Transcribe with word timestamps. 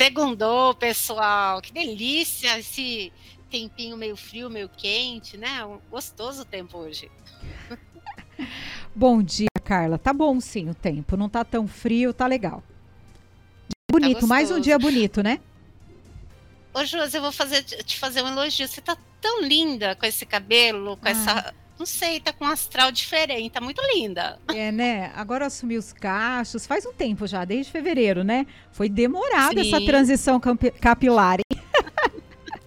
Segundou, 0.00 0.74
pessoal. 0.74 1.60
Que 1.60 1.74
delícia 1.74 2.58
esse 2.58 3.12
tempinho 3.50 3.98
meio 3.98 4.16
frio, 4.16 4.48
meio 4.48 4.66
quente, 4.66 5.36
né? 5.36 5.62
Um 5.66 5.78
gostoso 5.90 6.42
tempo 6.42 6.78
hoje. 6.78 7.10
Bom 8.96 9.22
dia, 9.22 9.50
Carla. 9.62 9.98
Tá 9.98 10.14
bom 10.14 10.40
sim 10.40 10.70
o 10.70 10.74
tempo. 10.74 11.18
Não 11.18 11.28
tá 11.28 11.44
tão 11.44 11.68
frio, 11.68 12.14
tá 12.14 12.26
legal. 12.26 12.62
Bonito, 13.92 14.22
tá 14.22 14.26
mais 14.26 14.50
um 14.50 14.58
dia 14.58 14.78
bonito, 14.78 15.22
né? 15.22 15.38
Ô, 16.72 16.82
Josi, 16.82 17.18
eu 17.18 17.22
vou 17.22 17.30
fazer, 17.30 17.62
te 17.62 17.98
fazer 17.98 18.22
um 18.22 18.28
elogio. 18.28 18.66
Você 18.66 18.80
tá 18.80 18.96
tão 19.20 19.42
linda 19.42 19.94
com 19.94 20.06
esse 20.06 20.24
cabelo, 20.24 20.96
com 20.96 21.08
ah. 21.08 21.10
essa 21.10 21.54
não 21.80 21.86
sei, 21.86 22.20
tá 22.20 22.30
com 22.30 22.44
um 22.44 22.48
astral 22.48 22.92
diferente, 22.92 23.52
tá 23.52 23.60
muito 23.60 23.80
linda. 23.94 24.38
É, 24.48 24.70
né? 24.70 25.10
Agora 25.16 25.46
assumi 25.46 25.78
os 25.78 25.94
cachos, 25.94 26.66
faz 26.66 26.84
um 26.84 26.92
tempo 26.92 27.26
já, 27.26 27.42
desde 27.46 27.72
fevereiro, 27.72 28.22
né? 28.22 28.46
Foi 28.70 28.86
demorada 28.86 29.58
essa 29.58 29.80
transição 29.80 30.38
capilar. 30.78 31.38
Hein? 31.38 31.60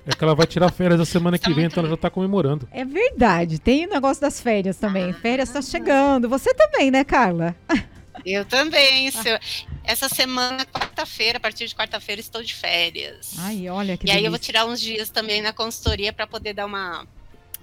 É 0.05 0.11
que 0.11 0.23
ela 0.23 0.33
vai 0.35 0.47
tirar 0.47 0.71
férias 0.71 0.99
a 0.99 1.05
semana 1.05 1.37
que 1.37 1.53
vem, 1.53 1.65
então 1.65 1.81
ela 1.81 1.91
já 1.91 1.95
tá 1.95 2.09
comemorando. 2.09 2.67
É 2.71 2.83
verdade, 2.83 3.59
tem 3.59 3.85
o 3.85 3.89
negócio 3.89 4.19
das 4.19 4.41
férias 4.41 4.77
também. 4.77 5.11
Ah, 5.11 5.13
férias 5.13 5.49
tá 5.49 5.61
chegando. 5.61 6.27
Você 6.27 6.53
também, 6.55 6.89
né, 6.89 7.03
Carla? 7.03 7.55
Eu 8.25 8.43
também. 8.43 9.11
Seu... 9.11 9.37
Essa 9.83 10.09
semana, 10.09 10.65
quarta-feira, 10.65 11.37
a 11.37 11.39
partir 11.39 11.67
de 11.67 11.75
quarta-feira, 11.75 12.19
estou 12.19 12.41
de 12.41 12.53
férias. 12.53 13.35
Ai, 13.37 13.69
olha 13.69 13.95
que 13.95 14.05
E 14.05 14.07
delícia. 14.07 14.19
aí 14.19 14.25
eu 14.25 14.31
vou 14.31 14.39
tirar 14.39 14.65
uns 14.65 14.81
dias 14.81 15.09
também 15.09 15.41
na 15.41 15.53
consultoria 15.53 16.11
para 16.11 16.25
poder 16.27 16.53
dar 16.53 16.65
uma 16.65 17.07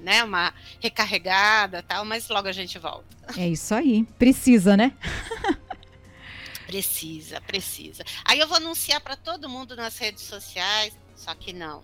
né, 0.00 0.24
uma 0.24 0.52
recarregada 0.80 1.82
tal, 1.82 2.04
mas 2.04 2.28
logo 2.28 2.48
a 2.48 2.52
gente 2.52 2.78
volta. 2.78 3.06
É 3.36 3.48
isso 3.48 3.74
aí. 3.74 4.04
Precisa, 4.18 4.76
né? 4.76 4.92
precisa, 6.66 7.40
precisa. 7.40 8.04
Aí 8.24 8.38
eu 8.38 8.46
vou 8.46 8.56
anunciar 8.56 9.00
para 9.00 9.16
todo 9.16 9.48
mundo 9.48 9.74
nas 9.74 9.98
redes 9.98 10.22
sociais, 10.22 10.96
só 11.16 11.34
que 11.34 11.52
não. 11.52 11.82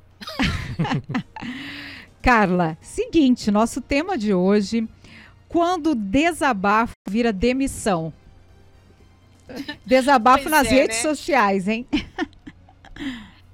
Carla, 2.23 2.77
seguinte, 2.81 3.51
nosso 3.51 3.81
tema 3.81 4.17
de 4.17 4.33
hoje, 4.33 4.89
quando 5.49 5.95
desabafo 5.95 6.95
vira 7.09 7.33
demissão. 7.33 8.13
Desabafo 9.85 10.45
pois 10.45 10.51
nas 10.51 10.67
é, 10.67 10.71
redes 10.71 10.97
né? 10.97 11.03
sociais, 11.03 11.69
hein? 11.69 11.87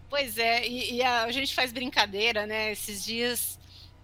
Pois 0.08 0.36
é, 0.36 0.66
e, 0.66 0.96
e 0.96 1.02
a, 1.02 1.24
a, 1.24 1.32
gente 1.32 1.54
faz 1.54 1.72
brincadeira, 1.72 2.46
né? 2.46 2.72
Esses 2.72 3.04
dias 3.04 3.58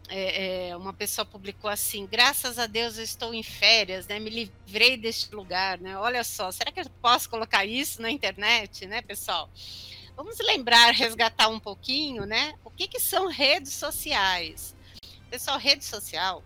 é, 0.08 0.68
é, 0.68 0.76
uma 0.76 0.92
pessoa 0.92 1.24
publicou 1.24 1.68
assim: 1.70 2.06
graças 2.06 2.58
a 2.58 2.66
Deus 2.66 2.96
eu 2.96 3.04
estou 3.04 3.34
em 3.34 3.42
férias, 3.42 4.06
né? 4.06 4.18
Me 4.18 4.30
livrei 4.30 4.96
deste 4.96 5.34
lugar, 5.34 5.78
né? 5.78 5.96
Olha 5.98 6.24
só, 6.24 6.50
será 6.50 6.72
que 6.72 6.80
eu 6.80 6.90
posso 7.02 7.28
colocar 7.28 7.64
isso 7.64 8.00
na 8.00 8.10
internet, 8.10 8.86
né, 8.86 9.02
pessoal? 9.02 9.50
Vamos 10.16 10.38
lembrar, 10.38 10.92
resgatar 10.92 11.48
um 11.48 11.60
pouquinho, 11.60 12.24
né? 12.24 12.54
O 12.64 12.70
que, 12.70 12.88
que 12.88 12.98
são 12.98 13.28
redes 13.28 13.72
sociais? 13.74 14.74
Pessoal, 15.30 15.58
rede 15.58 15.84
social, 15.84 16.42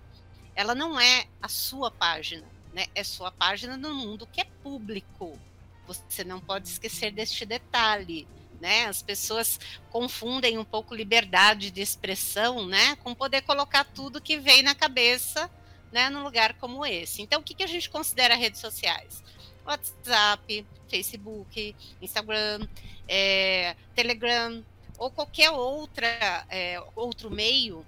ela 0.55 0.74
não 0.74 0.98
é 0.98 1.27
a 1.40 1.48
sua 1.48 1.90
página, 1.90 2.46
né? 2.74 2.86
É 2.94 3.05
sua 3.05 3.30
página 3.30 3.77
no 3.77 3.94
mundo 3.94 4.28
que 4.30 4.40
é 4.40 4.46
público. 4.62 5.38
Você 5.86 6.24
não 6.24 6.40
pode 6.40 6.68
esquecer 6.68 7.12
deste 7.12 7.44
detalhe 7.44 8.27
né? 8.62 8.86
As 8.86 9.02
pessoas 9.02 9.58
confundem 9.91 10.56
um 10.56 10.64
pouco 10.64 10.94
liberdade 10.94 11.68
de 11.72 11.82
expressão, 11.82 12.64
né, 12.64 12.94
com 13.02 13.12
poder 13.12 13.42
colocar 13.42 13.82
tudo 13.82 14.20
que 14.20 14.38
vem 14.38 14.62
na 14.62 14.72
cabeça, 14.72 15.50
né, 15.91 16.08
num 16.08 16.22
lugar 16.22 16.55
como 16.55 16.86
esse. 16.86 17.20
Então, 17.20 17.40
o 17.40 17.42
que, 17.42 17.55
que 17.55 17.64
a 17.64 17.66
gente 17.66 17.90
considera 17.90 18.36
redes 18.36 18.60
sociais? 18.60 19.22
WhatsApp, 19.66 20.64
Facebook, 20.88 21.74
Instagram, 22.00 22.68
é, 23.08 23.74
Telegram 23.96 24.64
ou 24.96 25.10
qualquer 25.10 25.50
outra 25.50 26.46
é, 26.48 26.80
outro 26.94 27.30
meio 27.30 27.84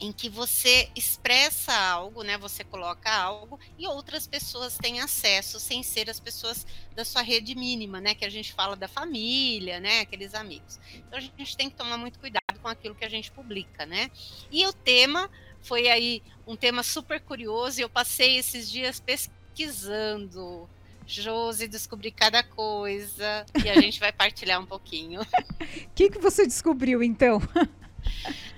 em 0.00 0.12
que 0.12 0.28
você 0.28 0.88
expressa 0.94 1.72
algo, 1.72 2.22
né? 2.22 2.36
Você 2.38 2.64
coloca 2.64 3.10
algo 3.10 3.58
e 3.78 3.86
outras 3.86 4.26
pessoas 4.26 4.76
têm 4.76 5.00
acesso 5.00 5.60
sem 5.60 5.82
ser 5.82 6.10
as 6.10 6.18
pessoas 6.18 6.66
da 6.94 7.04
sua 7.04 7.22
rede 7.22 7.54
mínima, 7.54 8.00
né? 8.00 8.14
Que 8.14 8.24
a 8.24 8.30
gente 8.30 8.52
fala 8.52 8.76
da 8.76 8.88
família, 8.88 9.80
né? 9.80 10.00
Aqueles 10.00 10.34
amigos. 10.34 10.78
Então 10.94 11.18
a 11.18 11.20
gente 11.20 11.56
tem 11.56 11.70
que 11.70 11.76
tomar 11.76 11.96
muito 11.96 12.18
cuidado 12.18 12.58
com 12.60 12.68
aquilo 12.68 12.94
que 12.94 13.04
a 13.04 13.08
gente 13.08 13.30
publica, 13.30 13.86
né? 13.86 14.10
E 14.50 14.66
o 14.66 14.72
tema 14.72 15.30
foi 15.62 15.88
aí 15.88 16.22
um 16.46 16.56
tema 16.56 16.82
super 16.82 17.20
curioso 17.20 17.80
e 17.80 17.82
eu 17.82 17.88
passei 17.88 18.36
esses 18.36 18.70
dias 18.70 19.00
pesquisando. 19.00 20.68
Josi, 21.06 21.68
descobri 21.68 22.10
cada 22.10 22.42
coisa 22.42 23.44
e 23.62 23.68
a 23.68 23.74
gente 23.80 24.00
vai 24.00 24.12
partilhar 24.12 24.60
um 24.60 24.66
pouquinho. 24.66 25.20
O 25.20 25.94
que, 25.94 26.10
que 26.10 26.18
você 26.18 26.46
descobriu 26.46 27.02
então? 27.02 27.40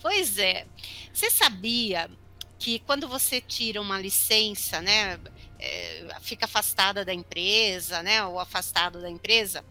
Pois 0.00 0.38
é. 0.38 0.66
Você 1.12 1.30
sabia 1.30 2.10
que 2.58 2.78
quando 2.80 3.08
você 3.08 3.40
tira 3.40 3.80
uma 3.80 3.98
licença, 3.98 4.80
né, 4.80 5.18
é, 5.58 6.08
fica 6.20 6.44
afastada 6.44 7.04
da 7.04 7.12
empresa, 7.12 8.02
né, 8.02 8.24
ou 8.24 8.38
afastado 8.38 9.00
da 9.00 9.10
empresa, 9.10 9.64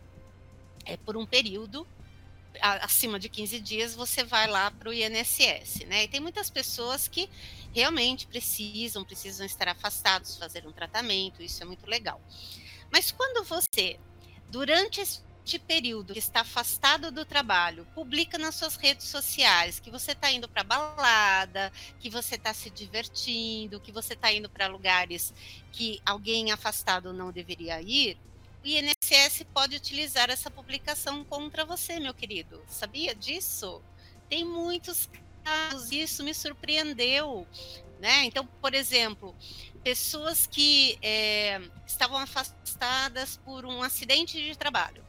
é 0.85 0.97
por 0.97 1.15
um 1.15 1.25
período 1.25 1.87
acima 2.61 3.19
de 3.19 3.29
15 3.29 3.59
dias 3.59 3.95
você 3.95 4.23
vai 4.23 4.47
lá 4.47 4.71
para 4.71 4.89
o 4.89 4.93
INSS, 4.93 5.85
né? 5.85 6.03
E 6.03 6.07
tem 6.07 6.19
muitas 6.19 6.49
pessoas 6.49 7.07
que 7.07 7.29
realmente 7.73 8.27
precisam, 8.27 9.05
precisam 9.05 9.45
estar 9.45 9.67
afastados, 9.69 10.35
fazer 10.35 10.65
um 10.67 10.71
tratamento, 10.71 11.41
isso 11.41 11.61
é 11.61 11.65
muito 11.65 11.87
legal. 11.87 12.19
Mas 12.91 13.11
quando 13.11 13.45
você, 13.45 13.99
durante 14.49 14.99
esse 14.99 15.21
este 15.49 15.57
período 15.57 16.13
que 16.13 16.19
está 16.19 16.41
afastado 16.41 17.11
do 17.11 17.25
trabalho, 17.25 17.83
publica 17.95 18.37
nas 18.37 18.53
suas 18.53 18.75
redes 18.75 19.07
sociais 19.07 19.79
que 19.79 19.89
você 19.89 20.11
está 20.11 20.31
indo 20.31 20.47
para 20.47 20.63
balada, 20.63 21.73
que 21.99 22.07
você 22.07 22.35
está 22.35 22.53
se 22.53 22.69
divertindo, 22.69 23.79
que 23.79 23.91
você 23.91 24.13
está 24.13 24.31
indo 24.31 24.47
para 24.47 24.67
lugares 24.67 25.33
que 25.71 25.99
alguém 26.05 26.51
afastado 26.51 27.11
não 27.11 27.31
deveria 27.31 27.81
ir, 27.81 28.15
o 28.63 28.67
INSS 28.67 29.43
pode 29.51 29.75
utilizar 29.75 30.29
essa 30.29 30.51
publicação 30.51 31.23
contra 31.23 31.65
você, 31.65 31.99
meu 31.99 32.13
querido. 32.13 32.61
Sabia 32.67 33.15
disso? 33.15 33.81
Tem 34.29 34.45
muitos 34.45 35.09
casos, 35.43 35.91
isso 35.91 36.23
me 36.23 36.33
surpreendeu. 36.35 37.47
Né? 37.99 38.25
Então, 38.25 38.45
por 38.61 38.75
exemplo, 38.75 39.35
pessoas 39.83 40.45
que 40.45 40.99
é, 41.01 41.59
estavam 41.87 42.19
afastadas 42.19 43.37
por 43.37 43.65
um 43.65 43.81
acidente 43.81 44.39
de 44.39 44.55
trabalho. 44.55 45.08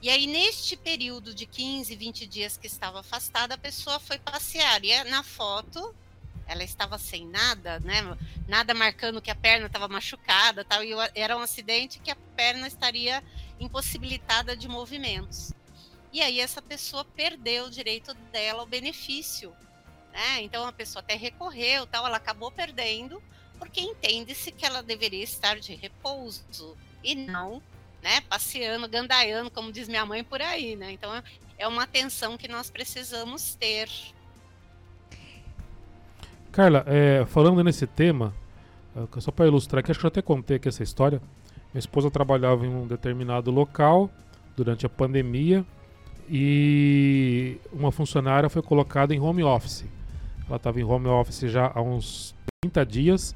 E 0.00 0.08
aí, 0.08 0.26
neste 0.28 0.76
período 0.76 1.34
de 1.34 1.44
15, 1.44 1.94
20 1.96 2.26
dias 2.26 2.56
que 2.56 2.68
estava 2.68 3.00
afastada, 3.00 3.54
a 3.54 3.58
pessoa 3.58 3.98
foi 3.98 4.18
passear. 4.18 4.84
E 4.84 4.92
é, 4.92 5.02
na 5.04 5.24
foto, 5.24 5.94
ela 6.46 6.62
estava 6.62 6.96
sem 6.98 7.26
nada, 7.26 7.80
né? 7.80 8.16
Nada 8.46 8.72
marcando 8.74 9.20
que 9.20 9.30
a 9.30 9.34
perna 9.34 9.66
estava 9.66 9.88
machucada, 9.88 10.64
tal. 10.64 10.84
E 10.84 10.92
era 11.16 11.36
um 11.36 11.40
acidente 11.40 11.98
que 11.98 12.12
a 12.12 12.16
perna 12.36 12.68
estaria 12.68 13.24
impossibilitada 13.58 14.56
de 14.56 14.68
movimentos. 14.68 15.52
E 16.12 16.22
aí 16.22 16.40
essa 16.40 16.62
pessoa 16.62 17.04
perdeu 17.04 17.66
o 17.66 17.70
direito 17.70 18.14
dela 18.32 18.60
ao 18.60 18.66
benefício, 18.66 19.52
né? 20.12 20.42
Então 20.42 20.64
a 20.64 20.72
pessoa 20.72 21.02
até 21.02 21.16
recorreu, 21.16 21.86
tal. 21.86 22.06
Ela 22.06 22.18
acabou 22.18 22.52
perdendo 22.52 23.20
porque 23.58 23.80
entende-se 23.80 24.52
que 24.52 24.64
ela 24.64 24.82
deveria 24.82 25.24
estar 25.24 25.58
de 25.58 25.74
repouso 25.74 26.76
e 27.02 27.16
não 27.16 27.60
né, 28.02 28.20
passeando, 28.28 28.88
gandaiando, 28.88 29.50
como 29.50 29.72
diz 29.72 29.88
minha 29.88 30.04
mãe 30.06 30.22
por 30.22 30.40
aí, 30.40 30.76
né? 30.76 30.92
Então 30.92 31.10
é 31.58 31.66
uma 31.66 31.82
atenção 31.82 32.36
que 32.36 32.48
nós 32.48 32.70
precisamos 32.70 33.54
ter. 33.54 33.88
Carla, 36.52 36.84
é, 36.86 37.24
falando 37.26 37.62
nesse 37.62 37.86
tema, 37.86 38.34
é, 38.96 39.20
só 39.20 39.30
para 39.30 39.46
ilustrar 39.46 39.82
que 39.82 39.90
acho 39.90 40.00
que 40.00 40.06
eu 40.06 40.08
até 40.08 40.22
contei 40.22 40.56
aqui 40.56 40.68
essa 40.68 40.82
história. 40.82 41.20
Minha 41.72 41.80
esposa 41.80 42.10
trabalhava 42.10 42.64
em 42.64 42.68
um 42.68 42.86
determinado 42.86 43.50
local 43.50 44.10
durante 44.56 44.86
a 44.86 44.88
pandemia 44.88 45.64
e 46.30 47.58
uma 47.72 47.92
funcionária 47.92 48.48
foi 48.48 48.62
colocada 48.62 49.14
em 49.14 49.20
home 49.20 49.42
office. 49.42 49.84
Ela 50.46 50.56
estava 50.56 50.80
em 50.80 50.84
home 50.84 51.08
office 51.08 51.40
já 51.50 51.70
há 51.74 51.82
uns 51.82 52.34
30 52.62 52.86
dias. 52.86 53.34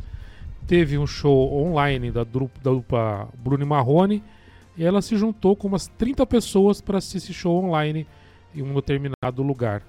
Teve 0.66 0.96
um 0.96 1.06
show 1.06 1.52
online 1.66 2.10
da 2.10 2.24
dupla 2.24 3.28
Bruno 3.36 3.66
Marrone 3.66 4.22
e 4.76 4.84
ela 4.84 5.02
se 5.02 5.16
juntou 5.16 5.54
com 5.54 5.68
umas 5.68 5.86
30 5.86 6.26
pessoas 6.26 6.80
para 6.80 6.98
assistir 6.98 7.18
esse 7.18 7.34
show 7.34 7.62
online 7.62 8.06
em 8.54 8.62
um 8.62 8.74
determinado 8.74 9.42
lugar. 9.42 9.82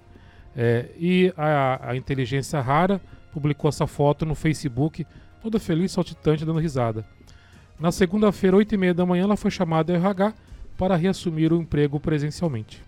É, 0.55 0.89
e 0.97 1.33
a, 1.35 1.91
a, 1.91 1.95
inteligência 1.95 2.59
rara 2.61 3.01
publicou 3.31 3.69
essa 3.69 3.87
foto 3.87 4.25
no 4.25 4.35
Facebook, 4.35 5.05
toda 5.41 5.59
feliz, 5.59 5.91
saltitante, 5.91 6.45
dando 6.45 6.59
risada. 6.59 7.05
Na 7.79 7.91
segunda-feira, 7.91 8.55
8 8.55 8.75
e 8.75 8.77
meia 8.77 8.93
da 8.93 9.05
manhã, 9.05 9.23
ela 9.23 9.35
foi 9.35 9.49
chamada 9.49 9.93
a 9.93 9.95
RH 9.95 10.33
para 10.77 10.95
reassumir 10.95 11.51
o 11.51 11.61
emprego 11.61 11.99
presencialmente. 11.99 12.81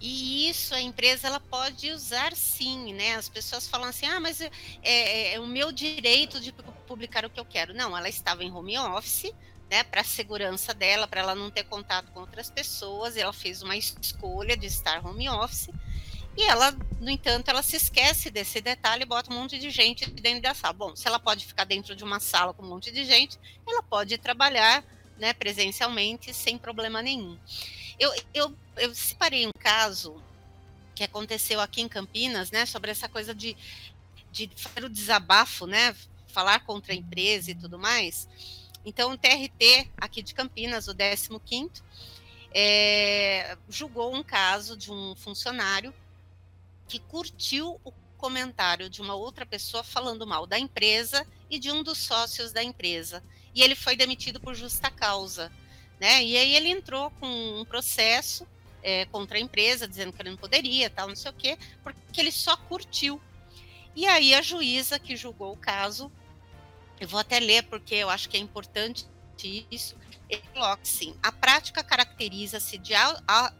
E 0.00 0.48
isso 0.48 0.74
a 0.74 0.80
empresa 0.80 1.26
ela 1.26 1.40
pode 1.40 1.90
usar 1.90 2.34
sim, 2.34 2.92
né? 2.92 3.16
As 3.16 3.28
pessoas 3.28 3.66
falam 3.66 3.88
assim, 3.88 4.06
ah, 4.06 4.20
mas 4.20 4.40
é, 4.40 4.50
é, 4.82 5.34
é 5.34 5.40
o 5.40 5.46
meu 5.46 5.72
direito 5.72 6.38
de 6.40 6.52
publicar 6.86 7.24
o 7.24 7.30
que 7.30 7.40
eu 7.40 7.44
quero. 7.44 7.74
Não, 7.74 7.96
ela 7.96 8.08
estava 8.08 8.44
em 8.44 8.50
home 8.50 8.78
office, 8.78 9.32
né, 9.70 9.82
para 9.82 10.00
a 10.00 10.04
segurança 10.04 10.72
dela, 10.72 11.06
para 11.06 11.20
ela 11.20 11.34
não 11.34 11.50
ter 11.50 11.64
contato 11.64 12.10
com 12.12 12.20
outras 12.20 12.50
pessoas, 12.50 13.16
ela 13.16 13.32
fez 13.32 13.62
uma 13.62 13.76
escolha 13.76 14.56
de 14.56 14.66
estar 14.66 15.04
home 15.04 15.28
office. 15.28 15.70
E 16.36 16.42
ela, 16.42 16.70
no 17.00 17.10
entanto, 17.10 17.48
ela 17.48 17.62
se 17.62 17.76
esquece 17.76 18.30
desse 18.30 18.60
detalhe 18.60 19.02
e 19.02 19.06
bota 19.06 19.32
um 19.32 19.38
monte 19.38 19.58
de 19.58 19.70
gente 19.70 20.08
dentro 20.10 20.42
da 20.42 20.54
sala. 20.54 20.74
Bom, 20.74 20.94
se 20.94 21.08
ela 21.08 21.18
pode 21.18 21.46
ficar 21.46 21.64
dentro 21.64 21.96
de 21.96 22.04
uma 22.04 22.20
sala 22.20 22.52
com 22.52 22.62
um 22.62 22.68
monte 22.68 22.92
de 22.92 23.04
gente, 23.04 23.38
ela 23.66 23.82
pode 23.82 24.18
trabalhar 24.18 24.84
né, 25.18 25.32
presencialmente 25.32 26.34
sem 26.34 26.58
problema 26.58 27.00
nenhum. 27.00 27.38
Eu, 27.98 28.12
eu, 28.34 28.54
eu 28.76 28.94
separei 28.94 29.46
um 29.46 29.52
caso 29.58 30.22
que 30.94 31.02
aconteceu 31.02 31.58
aqui 31.58 31.80
em 31.80 31.88
Campinas, 31.88 32.50
né, 32.50 32.66
sobre 32.66 32.90
essa 32.90 33.08
coisa 33.08 33.34
de, 33.34 33.56
de 34.30 34.50
fazer 34.54 34.84
o 34.84 34.90
desabafo, 34.90 35.66
né, 35.66 35.96
falar 36.28 36.60
contra 36.60 36.92
a 36.92 36.96
empresa 36.96 37.50
e 37.50 37.54
tudo 37.54 37.78
mais. 37.78 38.28
Então, 38.86 39.10
o 39.10 39.18
TRT 39.18 39.90
aqui 39.96 40.22
de 40.22 40.32
Campinas, 40.32 40.86
o 40.86 40.94
15º, 40.94 41.82
é, 42.54 43.58
julgou 43.68 44.14
um 44.14 44.22
caso 44.22 44.76
de 44.76 44.92
um 44.92 45.16
funcionário 45.16 45.92
que 46.86 47.00
curtiu 47.00 47.80
o 47.84 47.92
comentário 48.16 48.88
de 48.88 49.02
uma 49.02 49.16
outra 49.16 49.44
pessoa 49.44 49.82
falando 49.82 50.24
mal 50.24 50.46
da 50.46 50.56
empresa 50.56 51.26
e 51.50 51.58
de 51.58 51.70
um 51.70 51.82
dos 51.82 51.98
sócios 51.98 52.52
da 52.52 52.62
empresa. 52.62 53.24
E 53.52 53.60
ele 53.60 53.74
foi 53.74 53.96
demitido 53.96 54.38
por 54.38 54.54
justa 54.54 54.88
causa. 54.88 55.50
Né? 55.98 56.22
E 56.22 56.36
aí 56.36 56.54
ele 56.54 56.68
entrou 56.68 57.10
com 57.10 57.26
um 57.26 57.64
processo 57.64 58.46
é, 58.84 59.04
contra 59.06 59.36
a 59.36 59.40
empresa, 59.40 59.88
dizendo 59.88 60.12
que 60.12 60.22
ele 60.22 60.30
não 60.30 60.36
poderia, 60.36 60.88
tal, 60.88 61.08
não 61.08 61.16
sei 61.16 61.32
o 61.32 61.34
quê, 61.34 61.58
porque 61.82 62.20
ele 62.20 62.30
só 62.30 62.56
curtiu. 62.56 63.20
E 63.96 64.06
aí 64.06 64.32
a 64.32 64.42
juíza 64.42 64.96
que 64.96 65.16
julgou 65.16 65.52
o 65.52 65.56
caso, 65.56 66.12
eu 67.00 67.08
vou 67.08 67.20
até 67.20 67.38
ler 67.38 67.62
porque 67.64 67.94
eu 67.94 68.10
acho 68.10 68.28
que 68.28 68.36
é 68.36 68.40
importante 68.40 69.06
isso, 69.70 69.96
ele 70.28 70.42
coloca 70.52 70.82
assim, 70.82 71.14
a 71.22 71.30
prática 71.30 71.84
caracteriza-se 71.84 72.78
de 72.78 72.94
a, 72.94 73.22
a, 73.28 73.52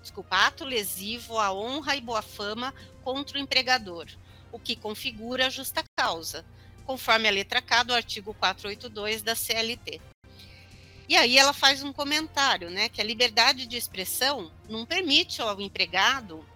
desculpa, 0.00 0.36
ato 0.36 0.64
lesivo 0.64 1.38
à 1.38 1.52
honra 1.52 1.96
e 1.96 2.00
boa 2.00 2.22
fama 2.22 2.74
contra 3.02 3.38
o 3.38 3.40
empregador, 3.40 4.06
o 4.52 4.58
que 4.58 4.76
configura 4.76 5.46
a 5.46 5.50
justa 5.50 5.82
causa, 5.96 6.44
conforme 6.84 7.28
a 7.28 7.32
letra 7.32 7.62
K 7.62 7.82
do 7.82 7.94
artigo 7.94 8.34
482 8.34 9.22
da 9.22 9.34
CLT. 9.34 10.00
E 11.08 11.16
aí 11.16 11.36
ela 11.36 11.52
faz 11.52 11.82
um 11.82 11.92
comentário, 11.92 12.70
né, 12.70 12.88
que 12.88 13.00
a 13.00 13.04
liberdade 13.04 13.66
de 13.66 13.76
expressão 13.76 14.52
não 14.68 14.86
permite 14.86 15.42
ao 15.42 15.60
empregado 15.60 16.46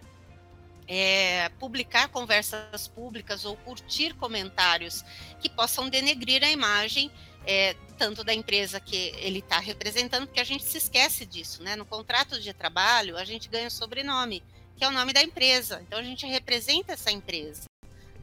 é, 0.89 1.49
publicar 1.59 2.09
conversas 2.09 2.89
públicas 2.89 3.45
ou 3.45 3.57
curtir 3.57 4.15
comentários 4.15 5.05
que 5.41 5.49
possam 5.49 5.89
denegrir 5.89 6.43
a 6.45 6.51
imagem 6.51 7.11
é, 7.47 7.75
tanto 7.97 8.25
da 8.25 8.35
empresa 8.35 8.81
que 8.81 9.13
ele 9.17 9.39
está 9.39 9.59
representando, 9.59 10.27
porque 10.27 10.41
a 10.41 10.45
gente 10.45 10.65
se 10.65 10.79
esquece 10.79 11.25
disso, 11.25 11.63
né? 11.63 11.77
No 11.77 11.87
contrato 11.87 12.41
de 12.41 12.53
trabalho, 12.53 13.17
a 13.17 13.25
gente 13.25 13.49
ganha 13.49 13.69
o 13.69 13.71
sobrenome, 13.71 14.43
que 14.77 14.85
é 14.85 14.89
o 14.89 14.93
nome 14.93 15.13
da 15.13 15.23
empresa. 15.23 15.81
Então, 15.87 15.99
a 15.99 16.03
gente 16.03 16.27
representa 16.27 16.93
essa 16.93 17.11
empresa. 17.11 17.65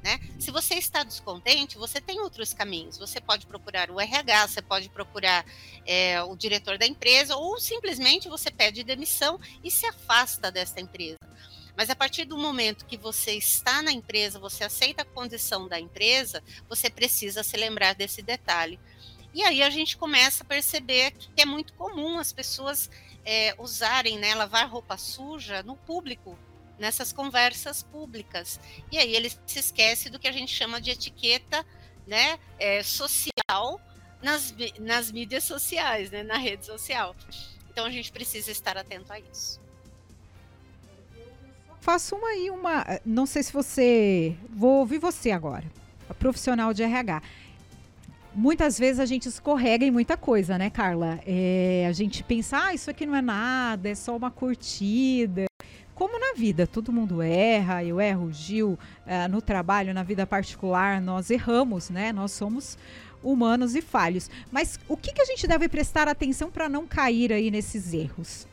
Né? 0.04 0.20
Se 0.38 0.52
você 0.52 0.74
está 0.76 1.02
descontente, 1.02 1.78
você 1.78 2.02
tem 2.02 2.20
outros 2.20 2.54
caminhos. 2.54 2.98
Você 2.98 3.22
pode 3.22 3.48
procurar 3.48 3.90
o 3.90 4.02
RH, 4.02 4.50
você 4.50 4.62
pode 4.62 4.90
procurar 4.90 5.46
é, 5.86 6.22
o 6.22 6.36
diretor 6.36 6.78
da 6.78 6.86
empresa, 6.86 7.38
ou 7.38 7.58
simplesmente 7.58 8.28
você 8.28 8.52
pede 8.52 8.84
demissão 8.84 9.40
e 9.64 9.72
se 9.72 9.86
afasta 9.86 10.52
dessa 10.52 10.82
empresa. 10.82 11.18
Mas 11.76 11.90
a 11.90 11.96
partir 11.96 12.26
do 12.26 12.38
momento 12.38 12.86
que 12.86 12.98
você 12.98 13.34
está 13.34 13.82
na 13.82 13.92
empresa, 13.92 14.40
você 14.40 14.64
aceita 14.64 15.02
a 15.02 15.06
condição 15.06 15.68
da 15.68 15.80
empresa, 15.80 16.44
você 16.70 16.90
precisa 16.90 17.44
se 17.44 17.58
lembrar 17.58 17.96
desse 17.96 18.22
detalhe. 18.22 18.80
E 19.34 19.42
aí 19.44 19.64
a 19.64 19.70
gente 19.70 19.98
começa 19.98 20.44
a 20.44 20.48
perceber 20.48 21.12
que 21.12 21.42
é 21.42 21.46
muito 21.46 21.74
comum 21.74 22.20
as 22.20 22.32
pessoas 22.32 22.90
é, 23.26 23.56
usarem, 23.58 24.20
né, 24.20 24.36
lavar 24.36 24.70
roupa 24.70 24.98
suja 24.98 25.64
no 25.64 25.76
público, 25.76 26.38
nessas 26.78 27.12
conversas 27.12 27.82
públicas. 27.82 28.60
E 28.92 28.98
aí 28.98 29.16
ele 29.16 29.32
se 29.48 29.60
esquece 29.60 30.10
do 30.10 30.20
que 30.20 30.28
a 30.28 30.32
gente 30.32 30.54
chama 30.54 30.80
de 30.80 30.92
etiqueta 30.92 31.66
né, 32.06 32.38
é, 32.60 32.84
social 32.84 33.82
nas, 34.22 34.54
nas 34.80 35.12
mídias 35.12 35.44
sociais, 35.46 36.12
né, 36.12 36.22
na 36.22 36.38
rede 36.38 36.66
social. 36.66 37.16
Então 37.70 37.86
a 37.86 37.90
gente 37.90 38.12
precisa 38.12 38.52
estar 38.52 38.78
atento 38.78 39.12
a 39.12 39.20
isso. 39.20 39.63
Faço 41.84 42.16
uma 42.16 42.30
aí, 42.30 42.50
uma. 42.50 42.86
Não 43.06 43.26
sei 43.26 43.44
se 43.44 43.52
você. 43.52 44.38
Vou 44.50 44.80
ouvir 44.80 45.00
você 45.00 45.32
agora, 45.32 45.66
a 46.10 46.14
profissional 46.14 46.74
de 46.74 46.82
RH 46.82 47.22
muitas 48.34 48.80
vezes 48.80 49.02
a 49.02 49.06
gente 49.06 49.28
escorrega 49.28 49.86
em 49.86 49.92
muita 49.92 50.16
coisa, 50.16 50.58
né, 50.58 50.70
Carla? 50.70 51.20
É, 51.28 51.86
a 51.88 51.92
gente 51.92 52.24
pensa, 52.24 52.58
ah, 52.58 52.74
isso 52.74 52.90
aqui 52.90 53.06
não 53.06 53.14
é 53.14 53.22
nada, 53.22 53.90
é 53.90 53.96
só 53.96 54.16
uma 54.16 54.32
curtida. 54.32 55.46
Como 55.94 56.18
na 56.18 56.34
vida, 56.34 56.66
todo 56.66 56.94
mundo 56.94 57.22
erra, 57.22 57.84
eu 57.84 58.00
erro, 58.00 58.32
Gil, 58.32 58.80
uh, 59.06 59.30
no 59.30 59.42
trabalho, 59.42 59.94
na 59.94 60.04
vida 60.04 60.26
particular, 60.26 61.02
nós 61.02 61.30
erramos, 61.30 61.90
né? 61.90 62.14
Nós 62.14 62.32
somos 62.32 62.78
humanos 63.22 63.76
e 63.76 63.82
falhos. 63.82 64.32
Mas 64.50 64.80
o 64.88 64.96
que, 64.96 65.12
que 65.12 65.22
a 65.22 65.26
gente 65.26 65.46
deve 65.46 65.68
prestar 65.68 66.08
atenção 66.08 66.50
para 66.50 66.70
não 66.70 66.88
cair 66.88 67.34
aí 67.34 67.52
nesses 67.52 67.94
erros? 67.94 68.48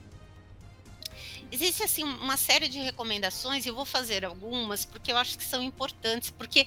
Existe 1.50 1.82
assim 1.82 2.05
uma 2.05 2.37
série 2.37 2.69
de 2.69 2.79
recomendações, 2.79 3.64
e 3.64 3.69
eu 3.69 3.75
vou 3.75 3.85
fazer 3.85 4.25
algumas 4.25 4.85
porque 4.85 5.12
eu 5.12 5.17
acho 5.17 5.37
que 5.37 5.44
são 5.44 5.62
importantes, 5.62 6.31
porque 6.31 6.67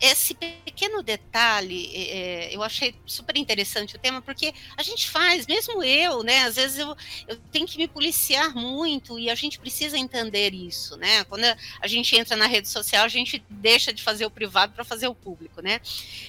esse 0.00 0.34
pequeno 0.34 1.02
detalhe, 1.02 1.90
é, 1.94 2.54
eu 2.54 2.62
achei 2.62 2.94
super 3.06 3.36
interessante 3.36 3.96
o 3.96 3.98
tema, 3.98 4.22
porque 4.22 4.54
a 4.76 4.82
gente 4.82 5.08
faz, 5.08 5.46
mesmo 5.46 5.82
eu, 5.82 6.22
né? 6.22 6.44
Às 6.44 6.56
vezes 6.56 6.78
eu, 6.78 6.96
eu 7.28 7.36
tenho 7.52 7.66
que 7.66 7.78
me 7.78 7.88
policiar 7.88 8.54
muito 8.54 9.18
e 9.18 9.30
a 9.30 9.34
gente 9.34 9.58
precisa 9.58 9.98
entender 9.98 10.54
isso, 10.54 10.96
né? 10.96 11.24
Quando 11.24 11.44
a 11.44 11.86
gente 11.86 12.16
entra 12.16 12.36
na 12.36 12.46
rede 12.46 12.68
social, 12.68 13.04
a 13.04 13.08
gente 13.08 13.42
deixa 13.48 13.92
de 13.92 14.02
fazer 14.02 14.26
o 14.26 14.30
privado 14.30 14.72
para 14.72 14.84
fazer 14.84 15.08
o 15.08 15.14
público, 15.14 15.60
né? 15.60 15.80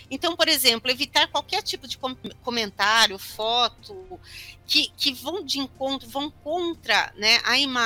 Então, 0.09 0.35
por 0.35 0.47
exemplo, 0.47 0.89
evitar 0.91 1.27
qualquer 1.27 1.61
tipo 1.61 1.87
de 1.87 1.97
comentário, 2.43 3.17
foto, 3.17 4.19
que, 4.67 4.91
que 4.97 5.13
vão 5.13 5.43
de 5.43 5.59
encontro, 5.59 6.09
vão 6.09 6.29
contra 6.29 7.13
né, 7.15 7.39
a 7.43 7.57
imagem, 7.57 7.84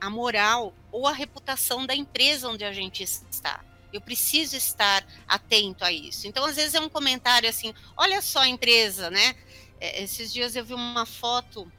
a 0.00 0.10
moral 0.10 0.74
ou 0.90 1.06
a 1.06 1.12
reputação 1.12 1.86
da 1.86 1.94
empresa 1.94 2.48
onde 2.48 2.64
a 2.64 2.72
gente 2.72 3.02
está. 3.02 3.64
Eu 3.92 4.00
preciso 4.00 4.56
estar 4.56 5.06
atento 5.28 5.84
a 5.84 5.92
isso. 5.92 6.26
Então, 6.26 6.44
às 6.44 6.56
vezes 6.56 6.74
é 6.74 6.80
um 6.80 6.88
comentário 6.88 7.48
assim: 7.48 7.74
olha 7.96 8.22
só 8.22 8.40
a 8.40 8.48
empresa, 8.48 9.10
né? 9.10 9.34
É, 9.80 10.02
esses 10.02 10.32
dias 10.32 10.56
eu 10.56 10.64
vi 10.64 10.74
uma 10.74 11.04
foto 11.04 11.70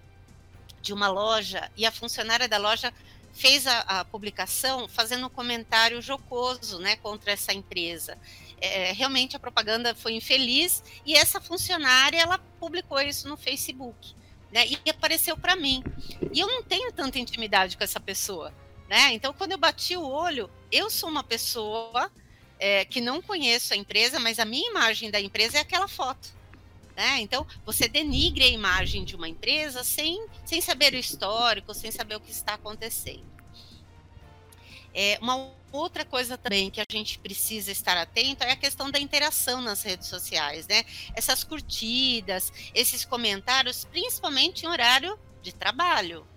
de 0.81 0.93
uma 0.93 1.07
loja 1.07 1.71
e 1.77 1.85
a 1.85 1.91
funcionária 1.91 2.47
da 2.47 2.57
loja 2.57 2.93
fez 3.33 3.65
a, 3.65 3.79
a 3.79 4.05
publicação 4.05 4.87
fazendo 4.87 5.25
um 5.25 5.29
comentário 5.29 6.01
jocoso, 6.01 6.77
né, 6.79 6.97
contra 6.97 7.31
essa 7.31 7.53
empresa. 7.53 8.17
É, 8.59 8.91
realmente 8.91 9.35
a 9.35 9.39
propaganda 9.39 9.95
foi 9.95 10.13
infeliz 10.13 10.83
e 11.05 11.15
essa 11.15 11.41
funcionária 11.41 12.19
ela 12.19 12.37
publicou 12.59 13.01
isso 13.01 13.27
no 13.27 13.35
Facebook 13.35 14.13
né? 14.53 14.65
E 14.67 14.89
apareceu 14.89 15.35
para 15.35 15.55
mim. 15.55 15.83
E 16.31 16.39
eu 16.39 16.47
não 16.47 16.61
tenho 16.63 16.91
tanta 16.93 17.17
intimidade 17.17 17.75
com 17.75 17.83
essa 17.83 17.99
pessoa, 17.99 18.53
né? 18.87 19.11
Então, 19.11 19.33
quando 19.33 19.53
eu 19.53 19.57
bati 19.57 19.97
o 19.97 20.07
olho, 20.07 20.49
eu 20.71 20.89
sou 20.89 21.09
uma 21.09 21.23
pessoa 21.23 22.11
é, 22.59 22.85
que 22.85 23.01
não 23.01 23.21
conheço 23.21 23.73
a 23.73 23.77
empresa, 23.77 24.19
mas 24.19 24.37
a 24.37 24.45
minha 24.45 24.69
imagem 24.69 25.09
da 25.09 25.19
empresa 25.19 25.57
é 25.57 25.61
aquela 25.61 25.87
foto. 25.87 26.29
Né? 26.95 27.21
Então, 27.21 27.47
você 27.65 27.87
denigre 27.87 28.43
a 28.43 28.47
imagem 28.47 29.03
de 29.03 29.15
uma 29.15 29.27
empresa 29.27 29.83
sem, 29.83 30.23
sem 30.45 30.61
saber 30.61 30.93
o 30.93 30.97
histórico, 30.97 31.73
sem 31.73 31.89
saber 31.89 32.15
o 32.15 32.19
que 32.19 32.31
está 32.31 32.53
acontecendo. 32.53 33.32
É, 34.93 35.17
uma 35.21 35.51
outra 35.71 36.05
coisa 36.05 36.37
também 36.37 36.69
que 36.69 36.79
a 36.79 36.85
gente 36.89 37.17
precisa 37.17 37.71
estar 37.71 37.97
atento 37.97 38.43
é 38.43 38.51
a 38.51 38.55
questão 38.55 38.91
da 38.91 38.99
interação 38.99 39.61
nas 39.61 39.81
redes 39.81 40.07
sociais, 40.07 40.67
né? 40.67 40.83
Essas 41.15 41.43
curtidas, 41.43 42.51
esses 42.75 43.03
comentários, 43.03 43.85
principalmente 43.85 44.65
em 44.65 44.69
horário 44.69 45.19
de 45.41 45.51
trabalho. 45.53 46.27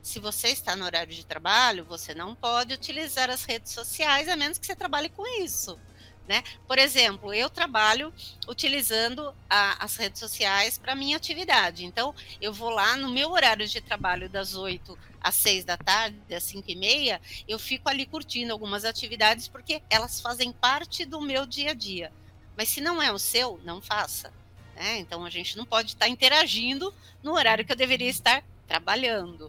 Se 0.00 0.20
você 0.20 0.48
está 0.48 0.76
no 0.76 0.84
horário 0.84 1.14
de 1.14 1.24
trabalho, 1.24 1.84
você 1.84 2.14
não 2.14 2.34
pode 2.34 2.74
utilizar 2.74 3.30
as 3.30 3.44
redes 3.44 3.72
sociais, 3.72 4.28
a 4.28 4.36
menos 4.36 4.58
que 4.58 4.66
você 4.66 4.76
trabalhe 4.76 5.08
com 5.08 5.26
isso. 5.42 5.78
Né? 6.26 6.42
Por 6.66 6.78
exemplo, 6.78 7.34
eu 7.34 7.50
trabalho 7.50 8.12
utilizando 8.48 9.34
a, 9.48 9.84
as 9.84 9.96
redes 9.96 10.18
sociais 10.20 10.78
para 10.78 10.94
minha 10.94 11.18
atividade. 11.18 11.84
Então, 11.84 12.14
eu 12.40 12.50
vou 12.50 12.70
lá 12.70 12.96
no 12.96 13.10
meu 13.10 13.30
horário 13.30 13.68
de 13.68 13.80
trabalho 13.80 14.28
das 14.28 14.54
8 14.54 14.98
às 15.20 15.34
6 15.36 15.64
da 15.64 15.76
tarde, 15.76 16.34
às 16.34 16.42
5 16.44 16.70
e 16.70 16.76
meia, 16.76 17.20
eu 17.48 17.58
fico 17.58 17.88
ali 17.88 18.04
curtindo 18.04 18.52
algumas 18.52 18.84
atividades 18.84 19.48
porque 19.48 19.82
elas 19.88 20.20
fazem 20.20 20.52
parte 20.52 21.04
do 21.04 21.20
meu 21.20 21.46
dia 21.46 21.70
a 21.70 21.74
dia. 21.74 22.12
Mas 22.56 22.68
se 22.68 22.80
não 22.80 23.02
é 23.02 23.10
o 23.10 23.18
seu, 23.18 23.60
não 23.64 23.80
faça. 23.80 24.32
Né? 24.76 24.98
Então, 24.98 25.24
a 25.24 25.30
gente 25.30 25.56
não 25.56 25.64
pode 25.64 25.90
estar 25.92 26.08
interagindo 26.08 26.94
no 27.22 27.32
horário 27.32 27.64
que 27.64 27.72
eu 27.72 27.76
deveria 27.76 28.08
estar 28.08 28.44
trabalhando. 28.66 29.46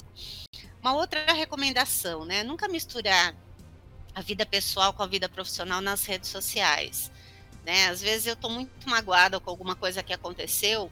Uma 0.81 0.93
outra 0.93 1.33
recomendação, 1.33 2.25
né? 2.25 2.43
Nunca 2.43 2.67
misturar 2.67 3.35
a 4.15 4.21
vida 4.21 4.45
pessoal 4.45 4.93
com 4.93 5.03
a 5.03 5.07
vida 5.07 5.27
profissional 5.27 5.81
nas 5.81 6.05
redes 6.05 6.29
sociais. 6.29 7.11
Né? 7.65 7.87
Às 7.87 8.01
vezes 8.01 8.27
eu 8.27 8.33
estou 8.33 8.49
muito 8.49 8.89
magoada 8.89 9.39
com 9.39 9.49
alguma 9.49 9.75
coisa 9.75 10.01
que 10.01 10.13
aconteceu 10.13 10.89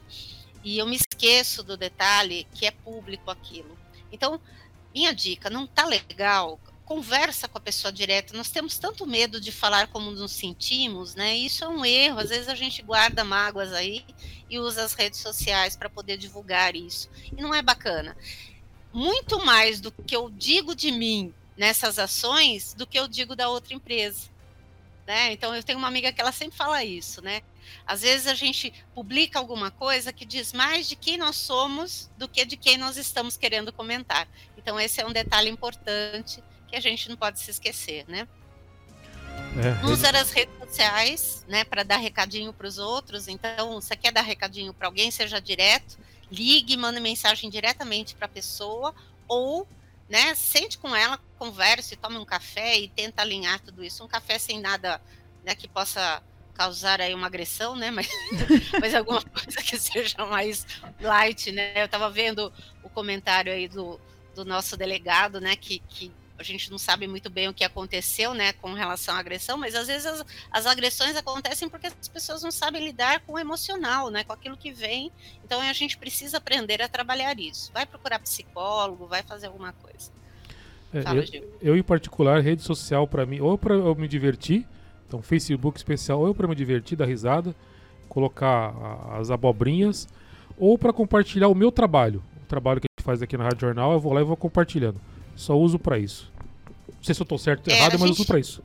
e 0.62 0.78
eu 0.78 0.86
me 0.86 0.96
esqueço 0.96 1.62
do 1.62 1.76
detalhe 1.76 2.46
que 2.54 2.66
é 2.66 2.70
público 2.70 3.30
aquilo. 3.30 3.78
Então, 4.12 4.40
minha 4.94 5.14
dica, 5.14 5.48
não 5.48 5.66
tá 5.66 5.86
legal, 5.86 6.60
conversa 6.84 7.48
com 7.48 7.56
a 7.56 7.60
pessoa 7.60 7.90
direto. 7.90 8.36
Nós 8.36 8.50
temos 8.50 8.78
tanto 8.78 9.06
medo 9.06 9.40
de 9.40 9.50
falar 9.50 9.88
como 9.88 10.10
nos 10.10 10.32
sentimos, 10.32 11.14
né? 11.14 11.36
Isso 11.36 11.64
é 11.64 11.68
um 11.68 11.84
erro. 11.84 12.18
Às 12.18 12.28
vezes 12.28 12.48
a 12.48 12.54
gente 12.54 12.82
guarda 12.82 13.24
mágoas 13.24 13.72
aí 13.72 14.04
e 14.50 14.58
usa 14.58 14.84
as 14.84 14.92
redes 14.92 15.20
sociais 15.20 15.76
para 15.76 15.88
poder 15.88 16.18
divulgar 16.18 16.76
isso. 16.76 17.10
E 17.36 17.40
não 17.40 17.54
é 17.54 17.62
bacana. 17.62 18.16
Muito 18.92 19.44
mais 19.44 19.80
do 19.80 19.90
que 19.90 20.14
eu 20.14 20.30
digo 20.30 20.74
de 20.74 20.92
mim 20.92 21.34
nessas 21.56 21.98
ações 21.98 22.74
do 22.74 22.86
que 22.86 22.98
eu 22.98 23.06
digo 23.06 23.36
da 23.36 23.48
outra 23.48 23.74
empresa. 23.74 24.28
Né? 25.06 25.32
Então 25.32 25.54
eu 25.54 25.62
tenho 25.62 25.78
uma 25.78 25.88
amiga 25.88 26.12
que 26.12 26.20
ela 26.20 26.32
sempre 26.32 26.56
fala 26.56 26.82
isso, 26.82 27.20
né? 27.20 27.42
Às 27.86 28.00
vezes 28.00 28.26
a 28.26 28.34
gente 28.34 28.72
publica 28.94 29.38
alguma 29.38 29.70
coisa 29.70 30.12
que 30.12 30.24
diz 30.24 30.52
mais 30.52 30.88
de 30.88 30.96
quem 30.96 31.18
nós 31.18 31.36
somos 31.36 32.10
do 32.16 32.26
que 32.26 32.44
de 32.44 32.56
quem 32.56 32.78
nós 32.78 32.96
estamos 32.96 33.36
querendo 33.36 33.70
comentar. 33.70 34.26
Então 34.56 34.80
esse 34.80 35.02
é 35.02 35.06
um 35.06 35.12
detalhe 35.12 35.50
importante 35.50 36.42
que 36.66 36.74
a 36.74 36.80
gente 36.80 37.08
não 37.10 37.16
pode 37.16 37.38
se 37.38 37.50
esquecer, 37.50 38.04
né? 38.08 38.26
É, 39.56 39.86
Usar 39.86 40.16
as 40.16 40.30
redes 40.30 40.56
sociais, 40.58 41.44
né, 41.48 41.64
para 41.64 41.82
dar 41.82 41.98
recadinho 41.98 42.52
para 42.52 42.66
os 42.66 42.78
outros. 42.78 43.28
Então, 43.28 43.80
você 43.80 43.96
quer 43.96 44.12
dar 44.12 44.22
recadinho 44.22 44.74
para 44.74 44.88
alguém, 44.88 45.10
seja 45.10 45.40
direto, 45.40 45.98
ligue, 46.30 46.76
manda 46.76 47.00
mensagem 47.00 47.48
diretamente 47.48 48.14
para 48.14 48.26
a 48.26 48.28
pessoa 48.28 48.94
ou, 49.28 49.66
né, 50.08 50.34
sente 50.34 50.78
com 50.78 50.94
ela, 50.94 51.18
converse, 51.38 51.96
tome 51.96 52.18
um 52.18 52.24
café 52.24 52.78
e 52.78 52.88
tenta 52.88 53.22
alinhar 53.22 53.60
tudo 53.60 53.84
isso. 53.84 54.04
Um 54.04 54.08
café 54.08 54.38
sem 54.38 54.60
nada, 54.60 55.00
né, 55.44 55.54
que 55.54 55.68
possa 55.68 56.22
causar 56.54 57.00
aí 57.00 57.14
uma 57.14 57.26
agressão, 57.26 57.74
né, 57.74 57.90
mas, 57.90 58.08
mas 58.80 58.94
alguma 58.94 59.22
coisa 59.22 59.60
que 59.62 59.76
seja 59.78 60.24
mais 60.26 60.66
light, 61.00 61.50
né. 61.52 61.72
Eu 61.80 61.86
estava 61.86 62.10
vendo 62.10 62.52
o 62.82 62.88
comentário 62.88 63.52
aí 63.52 63.66
do, 63.66 64.00
do 64.34 64.44
nosso 64.44 64.76
delegado, 64.76 65.40
né, 65.40 65.56
que, 65.56 65.80
que 65.80 66.12
a 66.38 66.42
gente 66.42 66.70
não 66.70 66.78
sabe 66.78 67.06
muito 67.06 67.30
bem 67.30 67.48
o 67.48 67.54
que 67.54 67.64
aconteceu, 67.64 68.34
né, 68.34 68.52
com 68.54 68.72
relação 68.72 69.14
à 69.14 69.18
agressão, 69.18 69.56
mas 69.56 69.74
às 69.74 69.86
vezes 69.86 70.06
as, 70.06 70.24
as, 70.50 70.66
agressões 70.66 71.16
acontecem 71.16 71.68
porque 71.68 71.86
as 71.86 72.08
pessoas 72.08 72.42
não 72.42 72.50
sabem 72.50 72.84
lidar 72.84 73.20
com 73.20 73.34
o 73.34 73.38
emocional, 73.38 74.10
né, 74.10 74.24
com 74.24 74.32
aquilo 74.32 74.56
que 74.56 74.72
vem. 74.72 75.12
Então 75.44 75.60
a 75.60 75.72
gente 75.72 75.96
precisa 75.96 76.38
aprender 76.38 76.82
a 76.82 76.88
trabalhar 76.88 77.38
isso. 77.38 77.72
Vai 77.72 77.86
procurar 77.86 78.18
psicólogo, 78.18 79.06
vai 79.06 79.22
fazer 79.22 79.46
alguma 79.46 79.72
coisa. 79.72 80.10
É, 80.92 81.02
Fala, 81.02 81.24
eu, 81.32 81.58
eu, 81.60 81.76
em 81.76 81.82
particular, 81.82 82.40
rede 82.40 82.62
social 82.62 83.06
para 83.06 83.24
mim, 83.26 83.40
ou 83.40 83.56
para 83.56 83.74
eu 83.74 83.94
me 83.94 84.08
divertir, 84.08 84.66
então 85.06 85.22
Facebook 85.22 85.76
especial, 85.76 86.20
ou 86.20 86.34
para 86.34 86.46
me 86.46 86.54
divertir, 86.54 86.96
dar 86.96 87.06
risada, 87.06 87.54
colocar 88.08 88.74
as 89.18 89.30
abobrinhas, 89.30 90.08
ou 90.56 90.78
para 90.78 90.92
compartilhar 90.92 91.48
o 91.48 91.54
meu 91.54 91.72
trabalho, 91.72 92.22
o 92.42 92.46
trabalho 92.46 92.80
que 92.80 92.86
a 92.86 92.92
gente 93.00 93.04
faz 93.04 93.22
aqui 93.22 93.36
na 93.36 93.44
Rádio 93.44 93.60
Jornal, 93.60 93.92
eu 93.92 94.00
vou 94.00 94.12
lá 94.12 94.20
e 94.20 94.24
vou 94.24 94.36
compartilhando. 94.36 95.00
Só 95.36 95.58
uso 95.58 95.78
para 95.78 95.98
isso. 95.98 96.30
Não 96.88 97.02
sei 97.02 97.14
se 97.14 97.20
eu 97.20 97.26
tô 97.26 97.38
certo 97.38 97.68
ou 97.68 97.74
é, 97.74 97.78
errado, 97.78 97.98
mas 97.98 98.08
gente, 98.08 98.12
uso 98.12 98.26
para 98.26 98.38
isso. 98.38 98.62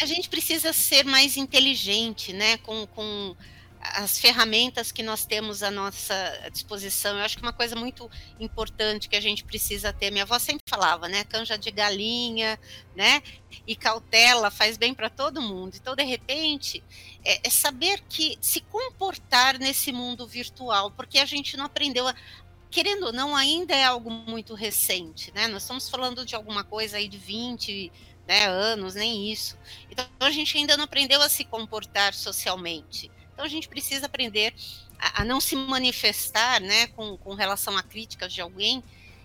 A 0.00 0.06
gente 0.06 0.28
precisa 0.28 0.72
ser 0.72 1.04
mais 1.04 1.36
inteligente, 1.36 2.32
né? 2.32 2.56
Com, 2.58 2.86
com 2.86 3.36
as 3.80 4.18
ferramentas 4.18 4.92
que 4.92 5.02
nós 5.02 5.24
temos 5.24 5.62
à 5.62 5.70
nossa 5.70 6.14
disposição. 6.52 7.16
Eu 7.16 7.24
acho 7.24 7.36
que 7.36 7.42
uma 7.42 7.52
coisa 7.52 7.74
muito 7.74 8.10
importante 8.38 9.08
que 9.08 9.16
a 9.16 9.20
gente 9.20 9.42
precisa 9.42 9.92
ter, 9.92 10.10
minha 10.10 10.24
avó 10.24 10.38
sempre 10.38 10.64
falava, 10.68 11.08
né? 11.08 11.24
Canja 11.24 11.56
de 11.56 11.70
galinha, 11.70 12.58
né? 12.94 13.22
E 13.66 13.74
cautela 13.74 14.50
faz 14.50 14.76
bem 14.76 14.92
para 14.92 15.08
todo 15.08 15.40
mundo. 15.40 15.76
Então, 15.80 15.96
de 15.96 16.04
repente, 16.04 16.82
é, 17.24 17.46
é, 17.46 17.50
saber 17.50 18.02
que 18.08 18.36
se 18.40 18.60
comportar 18.60 19.58
nesse 19.58 19.92
mundo 19.92 20.26
virtual, 20.26 20.90
porque 20.90 21.18
a 21.18 21.24
gente 21.24 21.56
não 21.56 21.64
aprendeu 21.64 22.06
a, 22.06 22.14
querendo 22.70 23.06
ou 23.06 23.12
não, 23.12 23.34
ainda 23.34 23.74
é 23.74 23.84
algo 23.84 24.10
muito 24.10 24.54
recente, 24.54 25.32
né? 25.34 25.48
Nós 25.48 25.62
estamos 25.62 25.88
falando 25.88 26.24
de 26.24 26.34
alguma 26.34 26.62
coisa 26.62 26.96
aí 26.96 27.08
de 27.08 27.18
20 27.18 27.92
né, 28.26 28.46
anos, 28.46 28.94
nem 28.94 29.30
isso. 29.30 29.58
Então 29.90 30.06
a 30.20 30.30
gente 30.30 30.56
ainda 30.56 30.76
não 30.76 30.84
aprendeu 30.84 31.20
a 31.20 31.28
se 31.28 31.44
comportar 31.44 32.14
socialmente. 32.14 33.10
Então 33.32 33.44
a 33.44 33.48
gente 33.48 33.68
precisa 33.68 34.06
aprender 34.06 34.54
a, 34.98 35.22
a 35.22 35.24
não 35.24 35.40
se 35.40 35.56
manifestar, 35.56 36.60
né, 36.60 36.86
com, 36.88 37.16
com 37.16 37.34
relação 37.34 37.76
a 37.76 37.82
críticas 37.82 38.32
de 38.32 38.40
alguém 38.40 38.84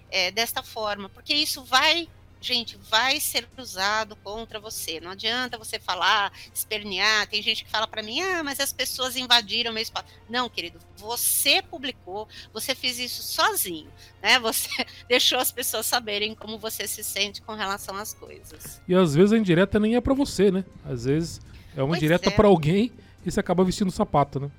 é, 0.09 0.31
desta 0.31 0.63
forma, 0.63 1.09
porque 1.09 1.33
isso 1.33 1.63
vai 1.63 2.09
gente, 2.45 2.77
vai 2.89 3.19
ser 3.19 3.47
usado 3.57 4.15
contra 4.17 4.59
você. 4.59 4.99
Não 4.99 5.11
adianta 5.11 5.57
você 5.57 5.79
falar, 5.79 6.31
espernear. 6.53 7.27
Tem 7.27 7.41
gente 7.41 7.65
que 7.65 7.71
fala 7.71 7.87
para 7.87 8.03
mim, 8.03 8.21
ah, 8.21 8.43
mas 8.43 8.59
as 8.59 8.71
pessoas 8.71 9.15
invadiram 9.15 9.73
meu 9.73 9.81
espaço. 9.81 10.05
Não, 10.29 10.47
querido, 10.47 10.79
você 10.95 11.61
publicou, 11.61 12.27
você 12.53 12.75
fez 12.75 12.99
isso 12.99 13.23
sozinho, 13.23 13.89
né? 14.21 14.39
Você 14.39 14.69
deixou 15.09 15.39
as 15.39 15.51
pessoas 15.51 15.85
saberem 15.85 16.35
como 16.35 16.57
você 16.57 16.87
se 16.87 17.03
sente 17.03 17.41
com 17.41 17.53
relação 17.53 17.95
às 17.95 18.13
coisas. 18.13 18.81
E 18.87 18.93
às 18.93 19.15
vezes 19.15 19.33
a 19.33 19.37
indireta 19.37 19.79
nem 19.79 19.95
é 19.95 20.01
para 20.01 20.13
você, 20.13 20.51
né? 20.51 20.63
Às 20.85 21.05
vezes 21.05 21.41
é 21.75 21.81
uma 21.81 21.89
pois 21.89 21.97
indireta 21.97 22.29
é. 22.29 22.31
para 22.31 22.47
alguém 22.47 22.91
e 23.25 23.31
você 23.31 23.39
acaba 23.39 23.63
vestindo 23.63 23.91
sapato, 23.91 24.39
né? 24.39 24.51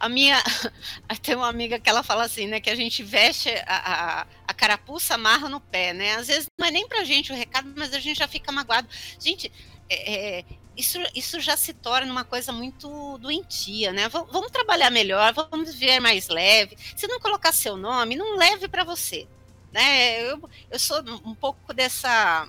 A 0.00 0.08
minha. 0.08 0.42
Tem 1.22 1.36
uma 1.36 1.48
amiga 1.48 1.78
que 1.78 1.88
ela 1.88 2.02
fala 2.02 2.24
assim, 2.24 2.46
né? 2.46 2.58
Que 2.58 2.70
a 2.70 2.74
gente 2.74 3.02
veste 3.02 3.50
a, 3.66 4.22
a, 4.22 4.26
a 4.48 4.54
carapuça, 4.54 5.14
amarra 5.14 5.48
no 5.48 5.60
pé, 5.60 5.92
né? 5.92 6.14
Às 6.14 6.28
vezes 6.28 6.46
não 6.58 6.66
é 6.66 6.70
nem 6.70 6.88
pra 6.88 7.04
gente 7.04 7.30
o 7.30 7.36
recado, 7.36 7.70
mas 7.76 7.92
a 7.92 8.00
gente 8.00 8.18
já 8.18 8.26
fica 8.26 8.50
magoado. 8.50 8.88
Gente, 9.20 9.52
é, 9.90 10.38
é, 10.38 10.44
isso, 10.76 10.98
isso 11.14 11.38
já 11.38 11.56
se 11.56 11.74
torna 11.74 12.10
uma 12.10 12.24
coisa 12.24 12.50
muito 12.50 13.18
doentia, 13.18 13.92
né? 13.92 14.08
V 14.08 14.24
vamos 14.30 14.50
trabalhar 14.50 14.90
melhor, 14.90 15.34
vamos 15.34 15.74
viver 15.74 16.00
mais 16.00 16.28
leve. 16.28 16.76
Se 16.96 17.06
não 17.06 17.20
colocar 17.20 17.52
seu 17.52 17.76
nome, 17.76 18.16
não 18.16 18.36
leve 18.36 18.68
para 18.68 18.84
você. 18.84 19.28
Né? 19.70 20.22
Eu, 20.22 20.48
eu 20.70 20.78
sou 20.78 20.98
um 21.24 21.34
pouco 21.34 21.74
dessa 21.74 22.48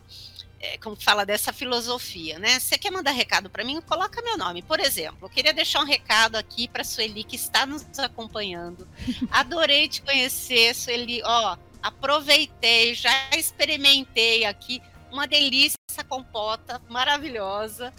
é, 0.62 0.78
como 0.78 0.96
fala 0.96 1.26
dessa 1.26 1.52
filosofia, 1.52 2.38
né? 2.38 2.60
Você 2.60 2.78
quer 2.78 2.92
mandar 2.92 3.12
recado 3.12 3.50
para 3.50 3.64
mim? 3.64 3.82
Coloca 3.82 4.22
meu 4.22 4.38
nome. 4.38 4.62
Por 4.62 4.80
exemplo, 4.80 5.26
eu 5.26 5.30
queria 5.30 5.54
deixar 5.54 5.82
um 5.82 5.86
recado 5.86 6.36
aqui 6.36 6.68
para 6.68 6.84
Sueli 6.84 7.24
que 7.24 7.36
está 7.36 7.66
nos 7.66 7.84
acompanhando. 7.98 8.88
Adorei 9.32 9.88
te 9.88 10.04
conhecer, 10.04 10.76
Sueli. 10.76 11.22
Ó, 11.24 11.58
aproveitei, 11.82 12.94
já 12.94 13.12
experimentei 13.36 14.46
aqui 14.46 14.82
uma 15.12 15.26
delícia 15.26 15.76
essa 15.90 16.04
compota 16.04 16.80
maravilhosa. 16.88 17.92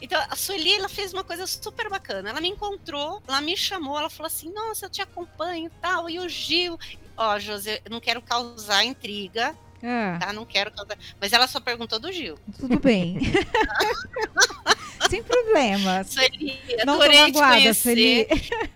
Então, 0.00 0.22
a 0.28 0.36
Sueli, 0.36 0.74
ela 0.74 0.88
fez 0.88 1.12
uma 1.12 1.24
coisa 1.24 1.46
super 1.46 1.88
bacana. 1.88 2.30
Ela 2.30 2.40
me 2.40 2.48
encontrou, 2.48 3.22
ela 3.28 3.40
me 3.40 3.56
chamou, 3.56 3.96
ela 3.96 4.10
falou 4.10 4.26
assim: 4.26 4.52
Nossa, 4.52 4.86
eu 4.86 4.90
te 4.90 5.00
acompanho 5.00 5.70
tal. 5.80 6.10
E 6.10 6.18
o 6.18 6.28
Gil. 6.28 6.78
Ó, 7.16 7.38
José, 7.38 7.80
não 7.88 7.98
quero 7.98 8.20
causar 8.20 8.84
intriga, 8.84 9.56
é. 9.86 10.18
Tá? 10.18 10.32
Não 10.32 10.44
quero. 10.44 10.72
Mas 11.20 11.32
ela 11.32 11.46
só 11.46 11.60
perguntou 11.60 12.00
do 12.00 12.10
Gil. 12.10 12.36
Tudo 12.58 12.80
bem. 12.80 13.18
Sem 15.08 15.22
problemas. 15.22 16.08
Sueli, 16.08 16.58
Não 16.84 16.98
tô 16.98 17.06
magoada, 17.06 17.72
Sueli. 17.72 18.26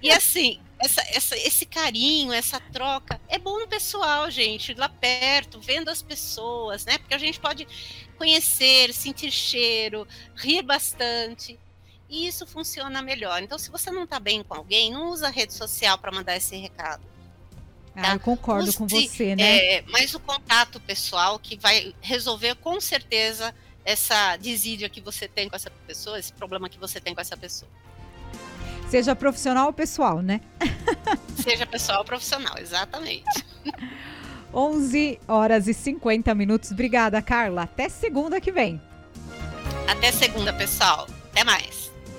E 0.01 0.13
assim, 0.13 0.61
essa, 0.79 1.03
essa, 1.09 1.37
esse 1.37 1.67
carinho, 1.67 2.33
essa 2.33 2.61
troca, 2.73 3.21
é 3.29 3.39
bom 3.39 3.59
no 3.59 3.67
pessoal, 3.67 4.31
gente, 4.31 4.73
lá 4.75 4.89
perto, 4.89 5.61
vendo 5.61 5.89
as 5.89 6.01
pessoas, 6.01 6.85
né? 6.85 6.97
Porque 6.99 7.15
a 7.15 7.19
gente 7.19 7.41
pode 7.41 7.67
conhecer, 8.17 8.95
sentir 8.95 9.33
cheiro, 9.33 10.07
rir 10.37 10.63
bastante. 10.63 11.59
E 12.09 12.29
isso 12.29 12.47
funciona 12.47 13.03
melhor. 13.03 13.43
Então, 13.43 13.59
se 13.59 13.69
você 13.69 13.91
não 13.91 14.05
está 14.05 14.21
bem 14.21 14.45
com 14.45 14.55
alguém, 14.55 14.93
não 14.93 15.11
usa 15.11 15.27
a 15.27 15.31
rede 15.31 15.55
social 15.55 15.99
para 15.99 16.13
mandar 16.13 16.37
esse 16.37 16.57
recado. 16.57 17.03
Ah, 17.95 18.03
tá? 18.03 18.13
eu 18.15 18.21
concordo 18.21 18.69
Use, 18.69 18.77
com 18.77 18.87
você, 18.87 19.35
né? 19.35 19.77
É, 19.77 19.85
mas 19.89 20.15
o 20.15 20.21
contato 20.21 20.81
pessoal 20.81 21.39
que 21.39 21.57
vai 21.57 21.95
resolver 22.01 22.55
com 22.57 22.81
certeza 22.81 23.55
essa 23.85 24.37
desídia 24.37 24.89
que 24.89 25.01
você 25.01 25.27
tem 25.27 25.49
com 25.49 25.57
essa 25.57 25.71
pessoa, 25.87 26.19
esse 26.19 26.33
problema 26.33 26.69
que 26.69 26.79
você 26.79 27.01
tem 27.01 27.15
com 27.15 27.21
essa 27.21 27.37
pessoa. 27.37 27.71
Seja 28.89 29.15
profissional 29.15 29.67
ou 29.67 29.73
pessoal, 29.73 30.21
né? 30.21 30.41
Seja 31.43 31.67
pessoal 31.67 31.99
ou 31.99 32.05
profissional, 32.05 32.59
exatamente. 32.59 33.25
11 34.53 35.21
horas 35.29 35.69
e 35.69 35.75
50 35.75 36.35
minutos. 36.35 36.73
Obrigada, 36.73 37.23
Carla. 37.23 37.63
Até 37.63 37.89
segunda 37.89 38.41
que 38.41 38.51
vem. 38.51 38.81
Até 39.87 40.11
segunda, 40.11 40.53
pessoal. 40.53 41.07
Até 41.31 41.45
mais. 41.45 41.90